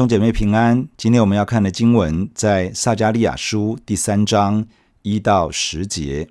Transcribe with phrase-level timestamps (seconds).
[0.00, 0.88] 兄姐妹平安。
[0.96, 4.64] 今天我们要看的经文在撒迦利亚书第三章
[5.02, 6.26] 一到十节。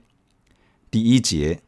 [0.90, 1.62] 第一节，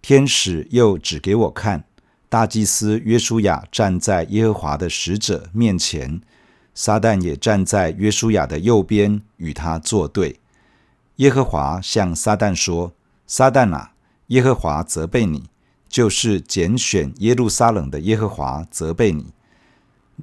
[0.00, 1.82] 天使又指给我看，
[2.28, 6.20] 大祭司约书亚站在耶和华的使者面前，
[6.76, 10.38] 撒旦也站在约书亚的右边，与他作对。
[11.16, 12.92] 耶和华向撒旦说
[13.26, 13.94] ：“撒旦啊，
[14.28, 15.46] 耶和华责备你，
[15.88, 19.32] 就是拣选耶路撒冷的耶和华责备你。”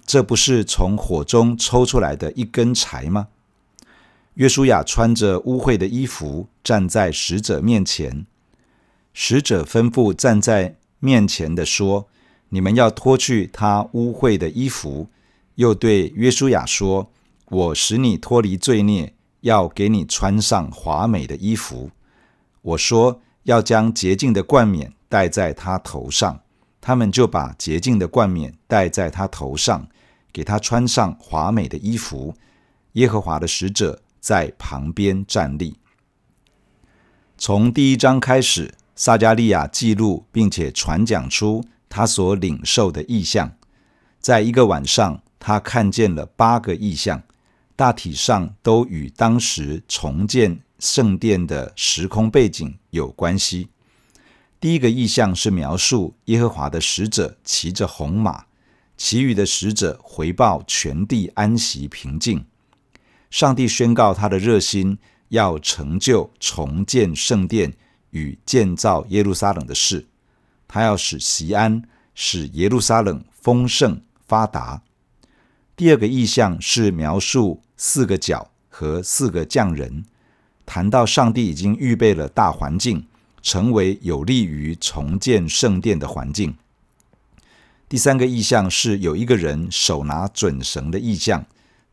[0.06, 3.28] 这不是从火中抽出来的一根柴吗？
[4.36, 8.26] 约书亚穿着污秽的衣服站在使者面前，
[9.14, 12.08] 使者吩咐站在面前的说
[12.50, 15.10] ：“你们要脱去他污秽的衣服。”
[15.56, 17.12] 又对约书亚说
[17.50, 21.90] ：“我使你脱离罪孽，要给你穿上华美的衣服。”
[22.62, 26.40] 我说：“要将洁净的冠冕戴在他头上。”
[26.82, 29.88] 他们就把洁净的冠冕戴在他头上，
[30.32, 32.36] 给他穿上华美的衣服。
[32.94, 35.78] 耶和华的使者在旁边站立。
[37.38, 43.52] 从第一章开始，撒迦利亚记录并且传讲出他所领受的异象。
[44.20, 47.24] 在一个晚上，他看见了八个异象，
[47.76, 53.70] 大体上都与当时重建圣殿的时空背景有关系。
[54.60, 58.44] 第一个意象是描述耶和华的使者骑着红马，
[58.98, 62.46] 其余的使者回报全地安息平静。
[63.30, 64.98] 上帝宣告他的热心，
[65.30, 67.74] 要成就重建圣殿
[68.10, 70.08] 与建造耶路撒冷的事。
[70.68, 74.82] 他要使锡安，使耶路撒冷丰盛发达。
[75.78, 80.04] 第二个意象是描述四个角和四个匠人，
[80.66, 83.06] 谈到上帝已经预备了大环境。
[83.42, 86.56] 成为有利于重建圣殿的环境。
[87.88, 91.46] 第三个意象是有一个人手拿准绳的意象，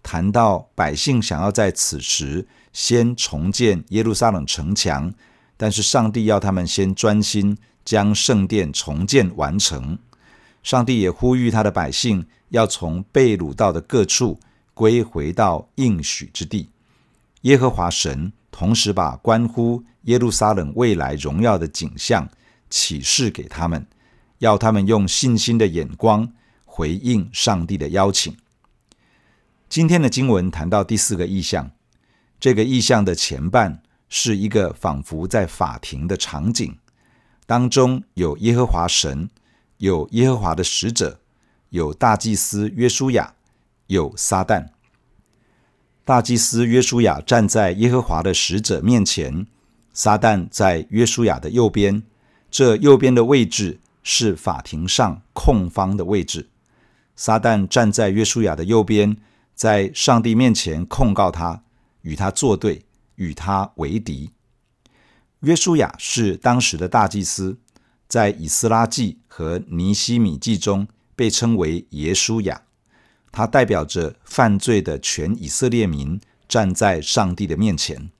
[0.02, 5.14] 谈到百姓想要在此时先重建耶路撒冷城墙，
[5.56, 9.98] 但是上帝要他们先专心将圣殿重建完成。
[10.62, 14.38] 上帝也呼吁他的百姓要从被掳到的各处
[14.74, 16.68] 归回到应许之地。
[17.42, 18.32] 耶和华神。
[18.58, 22.26] 同时，把关乎耶路撒冷未来荣耀的景象
[22.70, 23.86] 启示给他们，
[24.38, 26.32] 要他们用信心的眼光
[26.64, 28.34] 回应上帝的邀请。
[29.68, 31.70] 今天的经文谈到第四个意象，
[32.40, 36.78] 这个意象的前半是一个仿佛在法庭的场景，
[37.44, 39.28] 当中有耶和华神，
[39.76, 41.20] 有耶和华的使者，
[41.68, 43.34] 有大祭司约书亚，
[43.88, 44.68] 有撒旦。
[46.06, 49.44] 大祭司约书亚站在耶和华的使者面前，
[49.92, 52.04] 撒旦在约书亚的右边。
[52.48, 56.48] 这右边的位置是法庭上控方的位置。
[57.16, 59.16] 撒旦站在约书亚的右边，
[59.56, 61.64] 在上帝面前控告他，
[62.02, 62.84] 与他作对，
[63.16, 64.30] 与他为敌。
[65.40, 67.58] 约书亚是当时的大祭司，
[68.06, 72.62] 在以斯拉记和尼希米记中被称为耶书亚。
[73.30, 78.10] 他代表着犯罪的全以色列民站在上帝的面前。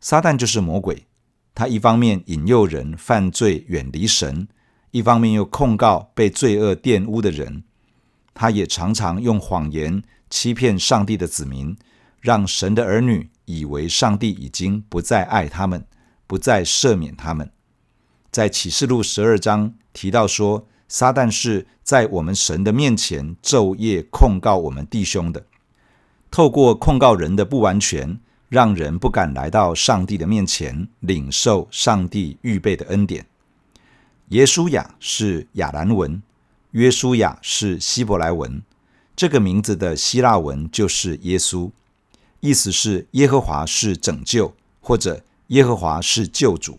[0.00, 1.06] 撒旦就是魔鬼，
[1.54, 4.48] 他一方面引诱人犯罪远离神，
[4.90, 7.64] 一方面又控告被罪恶玷污的人。
[8.34, 11.76] 他也常常用谎言欺骗上帝的子民，
[12.20, 15.84] 让神的儿女以为上帝已经不再爱他们，
[16.26, 17.50] 不再赦免他们。
[18.30, 25.44] 在启示录十二章提到说，撒旦是在我们神的面前昼夜控告我们弟兄的，
[26.30, 28.18] 透过控告人的不完全，
[28.48, 33.26] 让人不敢来到上帝的面前领受上帝预备的恩典。
[34.28, 36.22] 耶稣雅是亚兰文，
[36.70, 38.62] 约书亚是希伯来文，
[39.14, 41.70] 这个名字的希腊文就是耶稣，
[42.40, 46.78] 意思是耶和华是拯救，或者耶和华是救主。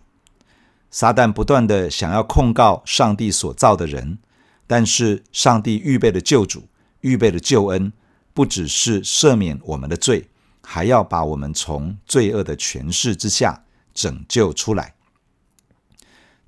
[0.90, 4.18] 撒旦不断的想要控告上帝所造的人，
[4.66, 6.64] 但是上帝预备的救主、
[7.00, 7.92] 预备的救恩，
[8.34, 10.28] 不只是赦免我们的罪，
[10.62, 13.64] 还要把我们从罪恶的权势之下
[13.94, 14.94] 拯救出来。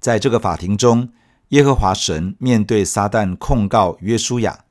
[0.00, 1.10] 在这个法庭中，
[1.50, 4.64] 耶和华神面对撒旦控告约书亚，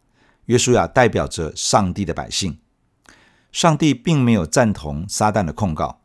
[0.48, 2.60] 约书亚代表着上帝的百姓，
[3.54, 6.01] 上帝并没有赞同撒旦的控告。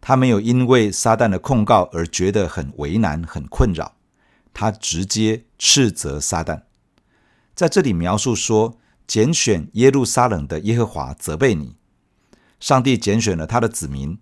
[0.00, 3.96] 他没有因为撒旦的控告而觉得很为难、很困扰，
[4.54, 6.62] 他直接斥责撒旦。
[7.54, 11.76] 在这里描述说，拣选耶路撒冷的耶和华责备你。
[12.58, 14.18] 上帝拣选了他的子民，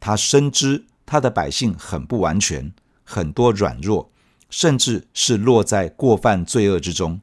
[0.00, 2.72] 他深知他的百姓很不完全，
[3.04, 4.10] 很多软弱，
[4.50, 7.20] 甚至是落在过犯罪恶之中。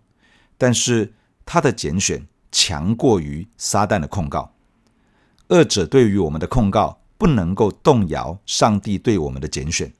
[0.57, 1.13] 但是
[1.45, 4.53] 他的拣选强过于撒旦的控告。
[5.47, 9.93] 二者对于我们的控告不能够动摇上帝对我们的拣选。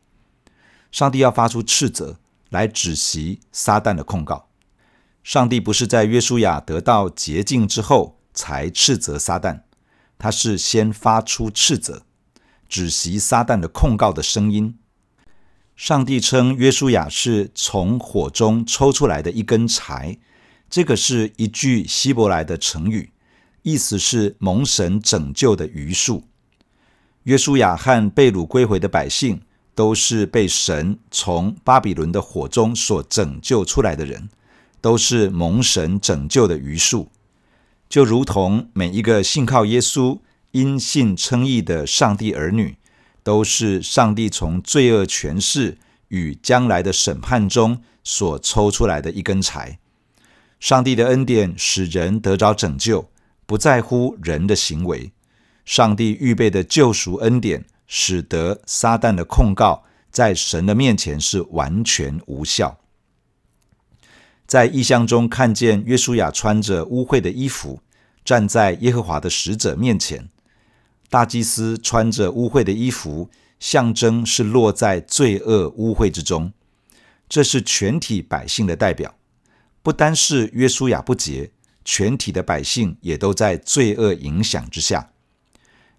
[0.91, 2.17] 上帝要发出斥责
[2.49, 4.47] 来止息撒旦的控告。
[5.23, 9.61] 上帝不是在约书亚得到洁净之后才斥责撒旦，
[10.17, 12.01] 他是先发出斥责，
[12.67, 14.79] 止息撒旦的控告的声音。
[15.75, 20.17] 上帝称约书亚是从火中抽出来的一根柴，
[20.67, 23.11] 这个是一句希伯来的成语。
[23.61, 26.23] 意思是蒙神拯救的余数。
[27.23, 29.41] 约书亚和被掳归回的百姓
[29.75, 34.29] 都是被神从巴比伦的火中所拯救出来的人，
[34.81, 37.09] 都是蒙神拯救的余数。
[37.87, 40.19] 就如同每一个信靠耶稣、
[40.51, 42.77] 因信称义的上帝儿女，
[43.23, 45.77] 都是上帝从罪恶权势
[46.07, 49.77] 与将来的审判中所抽出来的一根柴。
[50.59, 53.09] 上帝的恩典使人得着拯救。
[53.47, 55.11] 不在乎人的行为，
[55.71, 62.77] 上帝预备的救赎恩典，使得撒旦的控告在神的面前是完全无效。
[64.45, 67.79] 在异象中看见约书亚穿着污秽的衣服，
[68.25, 70.27] 站在耶和华的使者面前。
[71.09, 76.51] 大祭司穿着污秽的衣服，象征是落在罪恶污秽之中。
[77.29, 79.15] 这是全体百姓的代表，
[79.81, 81.51] 不单是约书亚不洁。
[81.85, 85.11] 全体的百姓也都在罪恶影响之下。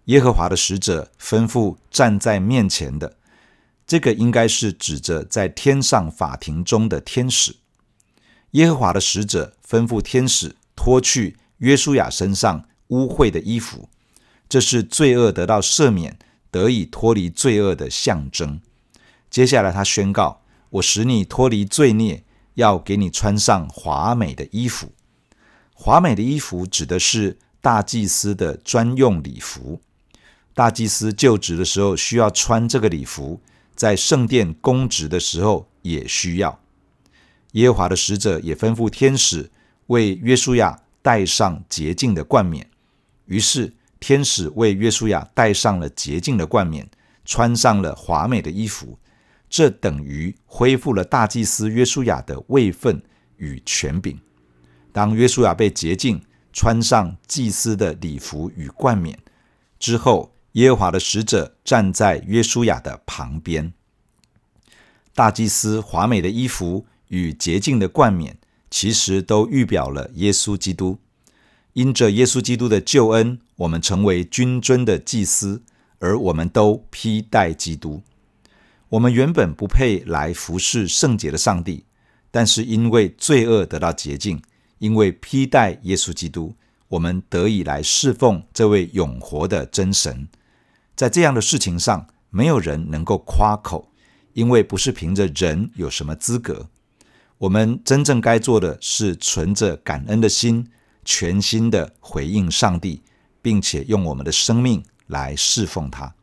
[0.06, 3.16] 耶和华的使者吩咐站在面前的，
[3.86, 7.56] 这个应该是指着在天上法庭中的天使。
[8.52, 13.88] 耶和华的使者吩咐天使脱去约书亚身上污秽的衣服，
[14.48, 16.18] 这是罪恶得到赦免，
[16.50, 18.60] 得以脱离罪恶的象征。
[19.30, 24.92] 接下来他宣告：“我使你脱离罪孽，要给你穿上华美的衣服。”
[25.72, 29.80] 华美的衣服指的是大祭司的专用礼服。
[30.54, 33.40] 大祭司就职的时候需要穿这个礼服，
[33.74, 36.60] 在圣殿供职的时候也需要。
[37.52, 39.50] 耶和华的使者也吩咐天使
[39.86, 42.68] 为约书亚戴上洁净的冠冕。
[43.26, 46.88] 于是天使为约书亚戴上了洁净的冠冕，
[47.24, 48.98] 穿上了华美的衣服。
[49.48, 53.02] 这等于恢复了大祭司约书亚的位分
[53.36, 54.18] 与权柄。
[54.92, 56.22] 当约书亚被洁净，
[56.52, 59.18] 穿上祭司的礼服与冠冕
[59.78, 63.72] 之后，耶和华的使者站在约书亚的旁边。
[65.14, 68.38] 大祭司华美的衣服与洁净的冠冕，
[68.70, 70.98] 其实都预表了耶稣基督。
[71.74, 75.62] 因着耶稣基督的救恩，我们成为君尊的祭司，
[75.98, 78.02] 而我们都披戴基督。
[78.90, 81.84] 我们原本不配来服侍圣洁的上帝，
[82.30, 84.42] 但是因为罪恶得到洁净。
[84.78, 86.54] 因为披戴耶稣基督，
[86.88, 90.28] 我们得以来侍奉这位永活的真神。
[91.02, 93.90] 在这样的事情上，没有人能够夸口，
[94.34, 96.68] 因为不是凭着人有什么资格。
[97.38, 100.70] 我们真正该做的是存着感恩的心，
[101.04, 103.02] 全心的回应上帝，
[103.42, 106.14] 并且用我们的生命来侍奉他。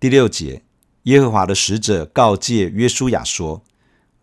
[0.00, 0.64] 第六节，
[1.04, 3.62] 耶和华的使者告诫约书亚说：“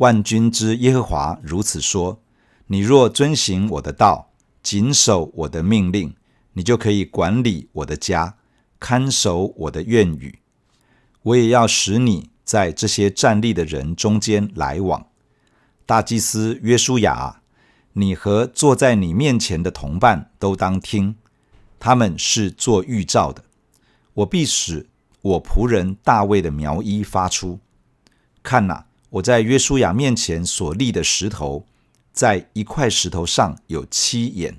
[0.03, 2.21] 万军之耶和华如此说。”
[2.67, 6.13] 你若遵行我的道，谨守我的命令，
[6.51, 8.35] 你就可以管理我的家，
[8.79, 10.39] 看守我的愿语。
[11.23, 15.07] 我也要使你在这些站立的人中间来往。
[15.85, 17.41] 大祭司约书亚，
[17.93, 21.15] 你和坐在你面前的同伴都当听，
[21.79, 23.43] 他们是做预兆的。
[24.13, 24.87] 我必使
[25.21, 27.59] 我仆人大卫的苗衣发出。
[28.41, 31.65] 看哪，我在约书亚面前所立的石头。
[32.11, 34.57] 在一块石头上有七眼。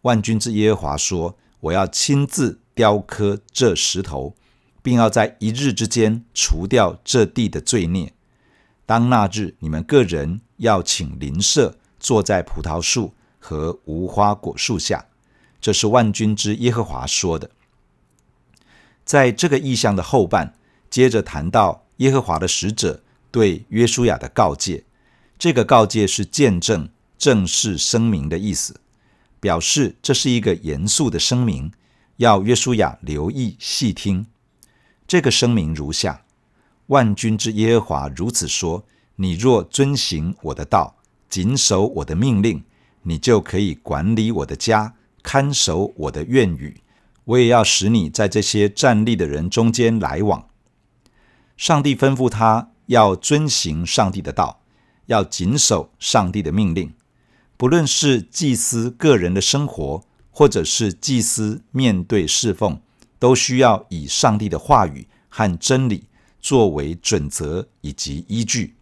[0.00, 4.34] 万军之耶和华说：“我要亲自雕刻这石头，
[4.82, 8.12] 并要在一日之间除掉这地的罪孽。
[8.84, 15.06] 当那日，你们个人要请邻舍坐在葡萄树和无花果树下。”
[15.60, 17.48] 这是万军之耶和华说的。
[19.04, 20.54] 在这个意象的后半，
[20.90, 23.00] 接着谈到耶和华的使者
[23.30, 24.84] 对约书亚的告诫。
[25.38, 28.80] 这个告诫是见证、正式声明的意思，
[29.38, 31.70] 表示这是一个严肃的声明，
[32.16, 34.26] 要约书亚留意细听。
[35.06, 36.24] 这个声明如下：
[36.86, 38.84] 万军之耶和华如此说：
[39.16, 40.96] 你若遵行我的道，
[41.28, 42.62] 谨守我的命令，
[43.02, 46.80] 你就可以管理我的家，看守我的院宇。
[47.24, 50.48] 我也要使你在这些站立的人中间来往。
[51.56, 54.60] 上帝吩咐他要遵行上帝的道。
[55.06, 56.94] 要谨守上帝的命令，
[57.56, 62.80] 不论是祭司个人的生活，或者是祭司面对侍奉，
[63.20, 66.08] 都需要以上帝的话语和真理
[66.40, 68.74] 作为准则以及依据。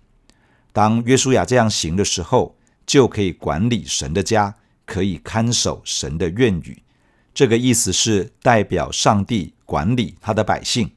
[0.72, 4.54] 当约书亚这样行的时候，就可以管理神的家，
[4.86, 6.82] 可以看守神的院宇。
[7.34, 10.90] 这个意思是代表上帝管理他的百姓。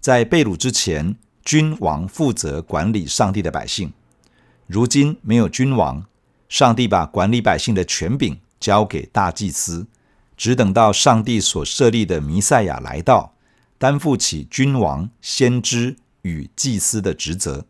[0.00, 3.92] 在被掳之前，君王负责管理上帝的百姓。
[4.66, 6.04] 如今没有君王。
[6.48, 9.88] 上帝把管理百姓的权柄交给大祭司，
[10.36, 13.34] 只等到上帝所设立的弥赛亚来到，
[13.76, 17.66] 担负起君王、先知与祭司的职责。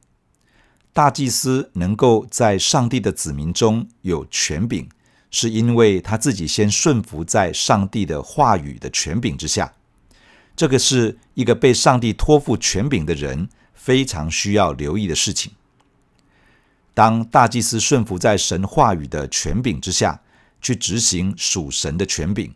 [0.92, 4.86] 大祭司能够在上帝的子民中有权柄，
[5.30, 9.72] 是因为他自己先顺服在上帝的话语的权柄之下。
[10.54, 15.52] 这个是一个被上帝托付权柄的人非常需要留意的事情。
[16.92, 20.20] 当大祭司顺服在神话语的权柄之下，
[20.62, 22.54] 去执行属神的权柄，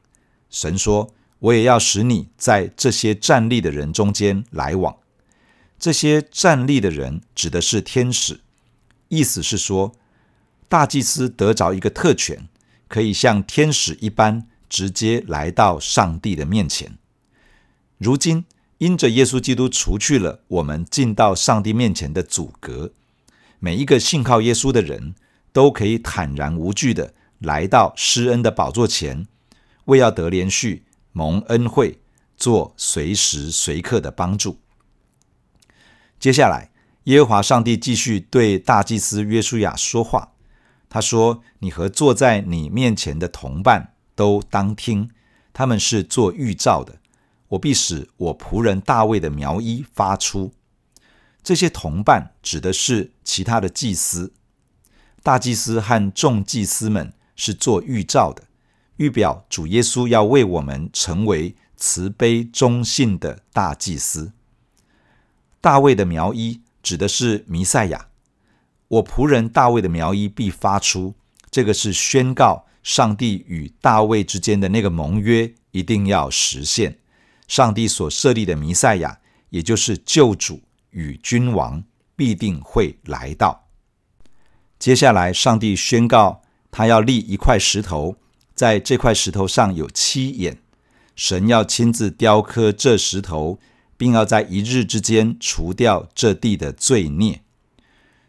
[0.48, 4.96] 神说：“我也要使你在这些站立的人中间来往。”
[5.78, 8.40] 这些站立的人指的是天使，
[9.08, 9.92] 意思是说，
[10.68, 12.48] 大祭司得着一个特权，
[12.88, 16.96] 可以像天使一般直接来到上帝的面前。
[17.98, 18.44] 如今，
[18.78, 22.92] 因着耶稣基督除去了我们进到上帝面前的阻隔。
[23.58, 25.14] 每一个信靠耶稣的人
[25.52, 29.26] 都可以坦然无惧的来到施恩的宝座前，
[29.86, 32.00] 为要得连续蒙恩惠，
[32.36, 34.58] 做随时随刻的帮助。
[36.18, 36.70] 接下来，
[37.04, 40.32] 耶和华上帝继续对大祭司约书亚说话，
[40.88, 45.10] 他说：“你和坐在你面前的同伴都当听，
[45.52, 46.98] 他们是做预兆的。
[47.48, 50.52] 我必使我仆人大卫的苗医发出。”
[51.44, 54.32] 这些同伴指的是其他的祭司，
[55.22, 58.42] 大祭司和众祭司们是做预兆的，
[58.96, 64.32] 预表主耶稣要为我们成为慈悲忠信的大祭司。
[65.60, 68.08] 大卫的苗医指的是弥赛亚，
[68.88, 71.14] 我仆人大卫的苗医必发出，
[71.50, 76.98] 这个是宣告上帝与大卫之间的那个盟约一定要实现，
[77.46, 80.62] 上帝所设立的弥赛亚，也就是救主。
[80.90, 83.68] 与君王必定会来到。
[84.78, 86.40] 接下来，上帝宣告，
[86.76, 88.16] 他要立一块石头，
[88.54, 90.58] 在这块石头上有七眼，
[91.14, 93.58] 神要亲自雕刻这石头，
[93.96, 97.40] 并要在一日之间除掉这地的罪孽。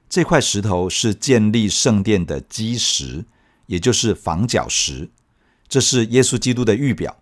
[0.07, 3.25] 这块石头是建立圣殿的基石，
[3.65, 5.09] 也就是房角石。
[5.67, 7.17] 这是耶稣基督的预表，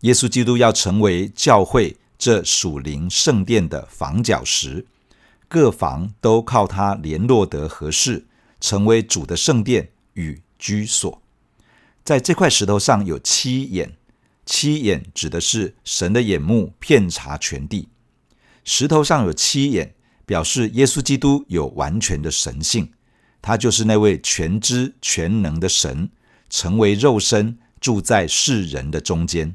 [0.00, 1.98] 耶稣基督要成为教会。
[2.16, 4.86] 这属灵圣殿的房角石，
[5.46, 8.26] 各房都靠它联络得合适，
[8.58, 11.22] 成为主的圣殿与居所。
[12.04, 13.96] 在这块石头上有七眼，
[14.44, 17.88] 七眼指的是神的眼目遍察全地。
[18.64, 19.94] 石头上有七眼，
[20.26, 22.92] 表示耶稣基督有完全的神性，
[23.40, 26.10] 他就是那位全知全能的神，
[26.50, 29.54] 成为肉身住在世人的中间。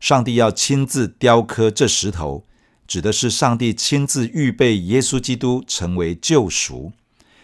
[0.00, 2.46] 上帝要亲自雕刻这石头，
[2.86, 6.92] 指的是上帝亲自预备耶稣基督成为救赎，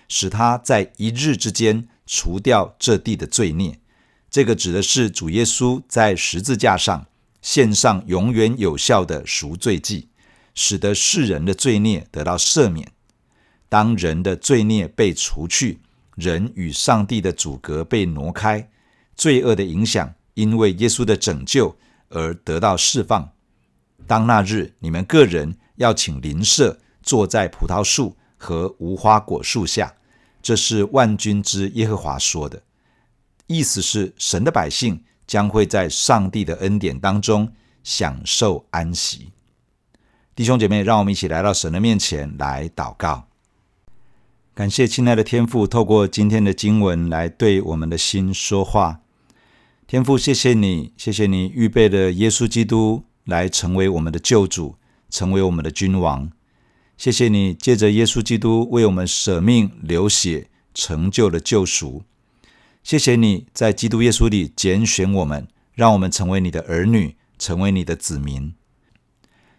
[0.09, 3.80] 使他在一日之间除掉这地的罪孽。
[4.30, 7.06] 这个指的是主耶稣在十字架上
[7.40, 10.08] 献上永远有效的赎罪祭，
[10.54, 12.92] 使得世人的罪孽得到赦免。
[13.68, 15.80] 当人的罪孽被除去，
[16.16, 18.68] 人与上帝的阻隔被挪开，
[19.14, 21.76] 罪恶的影响因为耶稣的拯救。
[22.11, 23.32] 而得到释放。
[24.06, 29.92] 当那日，你们个人要请邻舍坐在葡萄树和无花果树下，
[30.44, 32.62] 这是万军之耶和华说的。
[33.46, 37.50] 意思是，神的百姓将会在上帝的恩典当中
[37.82, 39.32] 享受安息。
[40.36, 43.26] 弟兄姐妹，让我们一起来到神的面前来祷告。
[44.52, 49.00] 感谢亲爱的天父，透过今天的经文来对我们的心说话。
[49.86, 54.76] 天父，谢谢你，谢谢你预备的耶稣基督来成为我们的救主，
[55.08, 56.30] 成为我们的君王。
[56.96, 62.02] 谢谢你借着耶稣基督为我们舍命流血，成就了救赎。
[62.82, 68.54] 谢谢你在基督耶稣里拣选我们，让我们成为你的儿女，成为你的子民。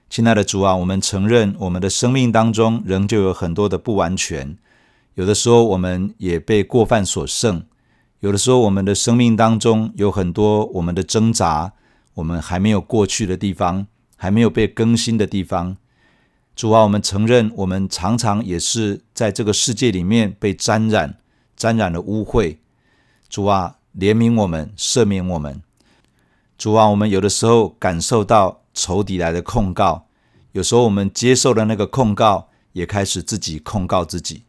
[0.10, 4.58] 亲爱的主啊，我们承认我们的生命当中仍旧有很多的不完全，
[5.16, 7.66] 有的时候我们也被过犯所胜。
[8.22, 11.74] 有的时候，我们的生命当中有很多我们的挣扎，
[12.16, 15.78] 我们还没有过去的地方，还没有被更新的地方。
[16.56, 21.18] 主啊，我们承认，我们常常也是在这个世界里面被沾染，
[21.58, 22.56] 沾染了污秽，
[23.28, 25.62] 主啊，怜悯我们，赦免我们。
[26.58, 30.08] 主啊，我们有的时候感受到仇敌来的控告，
[30.54, 34.44] 有时候我们接受了那个控告，也开始自己控告自己。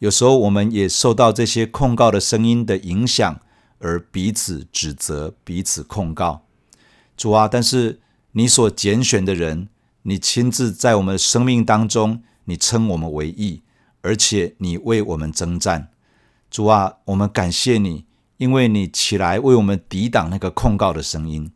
[0.00, 3.40] 有时候我们也受到这些控告的声音的影响，
[3.78, 6.42] 而彼此指责、彼此控告。
[7.16, 8.00] 主啊，但是
[8.32, 9.70] 你所拣选的人，
[10.08, 13.64] 你亲自在我们生命当中，你称我们为义，
[14.02, 15.88] 而且你为我们征战。
[16.48, 18.06] 主啊，我们感谢你。
[18.36, 21.50] 因为你起来为我们抵挡那个控告的声音，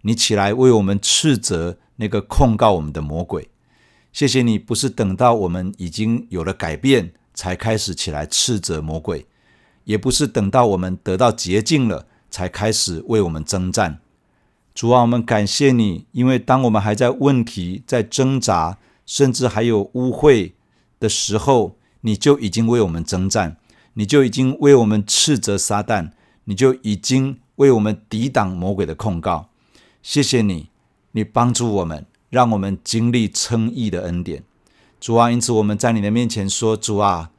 [0.00, 3.50] 你起来为我们斥责那个控告我们的魔鬼。
[4.12, 9.26] 谢谢你，不是等到我们已经有了改变才开始起来斥责魔鬼，
[9.84, 14.00] 也不是等到我们得到洁净了才开始为我们征战。
[14.74, 20.52] 主啊，我们感谢你，因为当我们还在问题、在挣扎，甚至还有污秽
[20.98, 23.56] 的时候，你就已经为我们征战，
[23.94, 26.10] 你就已经为我们斥责撒旦。
[26.44, 29.48] 你就已经为我们抵挡魔鬼的控告，
[30.02, 30.70] 谢谢你，
[31.12, 34.42] 你帮助我们，让我们经历称义的恩典。
[35.00, 37.30] 主啊，因此我们在你的面前说：主啊，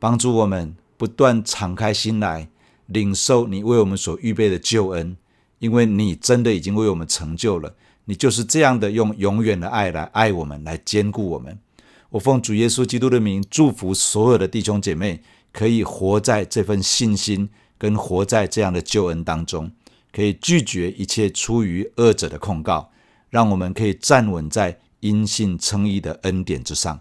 [0.00, 2.48] 帮助我们不断敞开心来，
[2.86, 5.16] 领受你为我们所预备的救恩，
[5.58, 7.74] 因为你真的已经为我们成就了。
[8.04, 11.58] 你就是这样的用永远的爱来爱我们，来坚固我们。
[12.10, 15.22] 我奉主耶稣基督的名，祝福所有的弟兄姐妹，
[15.52, 17.50] 可以活在这份信心。
[17.80, 19.70] 跟活在这样的救恩当中，
[20.10, 22.90] 可以拒绝一切出于恶者的控告，
[23.30, 27.00] 让我们可以站稳在因信称义的恩典之上。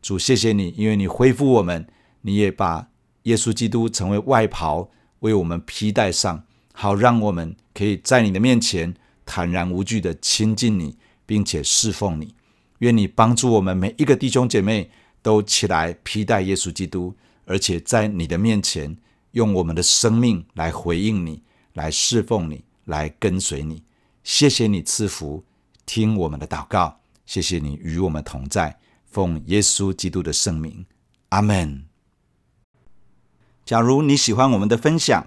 [0.00, 1.88] 主，谢谢你，因为你恢复我们，
[2.20, 2.86] 你也把
[3.24, 6.44] 耶稣基督成为外袍为我们披戴上，
[6.76, 12.34] 好让我们可以在你的面前坦然无惧地亲近你，并且侍奉你。
[12.80, 14.90] 愿你帮助我们每一个弟兄姐妹
[15.22, 17.14] 都起来披戴耶稣基督，
[17.46, 18.94] 而且在你的面前。
[19.34, 23.82] 用我们的生命来回应你，来侍奉你，来跟随你。
[24.22, 25.44] 谢谢你赐福，
[25.84, 27.00] 听我们的祷告。
[27.26, 30.86] 谢谢你与我们同在，奉耶稣基督的圣名，
[31.30, 31.84] 阿门。
[33.64, 35.26] 假如你喜欢我们的分享，